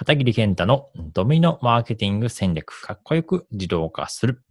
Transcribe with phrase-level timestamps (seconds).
[0.00, 4.42] 片桐健太のドミノマーケティング戦略、かっこよく自動化する。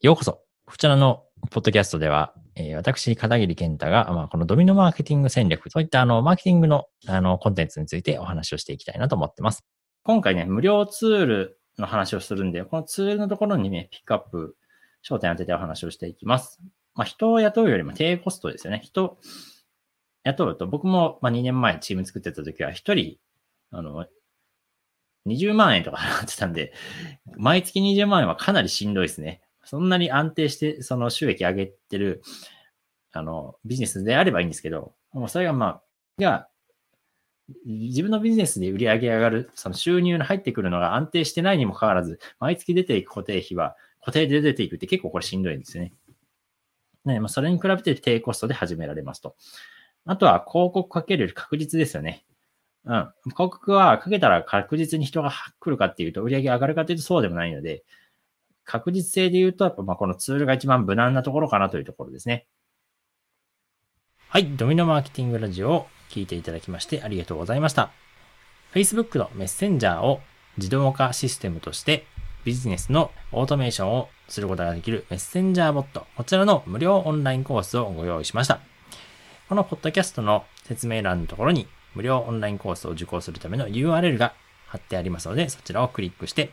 [0.00, 0.40] ようこそ。
[0.64, 9.62] こちらのポッドキャストでは、えー、私、片桐健太が、まあ、このドミノマーケティング戦略、そういったあの、マーケティングのあの、コンテンツについてお話をしていきたいなと思ってます。
[10.04, 14.56] 今回ね、無料ツールの話をするんで、このツールのところにね、ピックアップ、
[15.06, 16.62] 焦点当ててお話をしていきます。
[16.94, 18.80] まあ、人を雇うよりも低コストですよね。
[18.82, 19.18] 人、
[20.22, 23.18] 雇うと、僕も、まあ、2年前チーム作ってた時は、1人、
[23.70, 24.06] あの、
[25.26, 26.72] 20万円とか 払ってたんで、
[27.36, 29.42] 毎月20万円はかなりしんどいですね。
[29.64, 32.22] そんなに安定して、その収益上げてる、
[33.12, 35.82] あの、ビジネスであればいいんですけど、もうそれがまあ、
[36.20, 36.48] が、
[37.66, 45.92] 自分のビジネスで売り上げ上がる、その収入の入ってくるのが安定してないにもかかわらず、毎月出ていく固定費は固定で出ていくって結構これしんどいんですよね。
[47.04, 49.36] ね、まあ、それに比べて低コストで始められますと。
[50.06, 52.24] あとは広告かける確率ですよね。
[52.86, 53.12] うん。
[53.24, 57.84] 広告はかけたら確実に人が来るかっていうと、売り上げ上がるかっていうとそうでもないので、
[58.64, 62.46] 確実性で言うと、やっぱまあこのツールが一番無難なところかなというところですね。
[64.28, 64.56] はい。
[64.56, 67.90] ドミノマーケティングラジオを聞いていただきましてありがとうございました。
[68.72, 70.20] Facebook のメッセンジャーを
[70.58, 72.06] 自動化システムとして
[72.44, 78.60] ビジネスのオートメーションをすることができるメッセンジャーボット、こちらの無料オンラインコースをご用意しました。
[79.48, 84.34] このポッドキャストの説明欄のところに無料オンラインコースを受講するための URL が
[84.66, 86.50] 貼ってありますので、そちらをクリックして、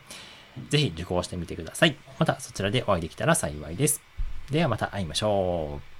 [0.68, 1.96] ぜひ受講してみてください。
[2.18, 4.00] またそちらでお会いできたら幸いです。
[4.50, 5.91] ではまた会いましょう。